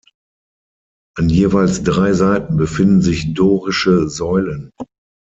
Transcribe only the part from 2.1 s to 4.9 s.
Seiten befinden sich dorische Säulen.